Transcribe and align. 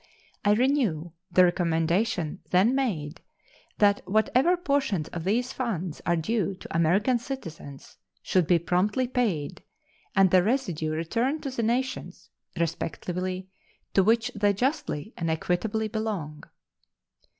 I 0.43 0.53
renew 0.55 1.11
the 1.31 1.43
recommendation 1.45 2.39
then 2.49 2.73
made 2.73 3.21
that 3.77 4.01
whatever 4.07 4.57
portions 4.57 5.09
of 5.09 5.25
these 5.25 5.53
funds 5.53 6.01
are 6.07 6.15
due 6.15 6.55
to 6.55 6.75
American 6.75 7.19
citizens 7.19 7.99
should 8.23 8.47
be 8.47 8.57
promptly 8.57 9.07
paid 9.07 9.61
and 10.15 10.31
the 10.31 10.41
residue 10.41 10.89
returned 10.93 11.43
to 11.43 11.51
the 11.51 11.61
nations, 11.61 12.31
respectively, 12.59 13.49
to 13.93 14.01
which 14.01 14.31
they 14.33 14.53
justly 14.53 15.13
and 15.17 15.29
equitably 15.29 15.87
belong. 15.87 16.45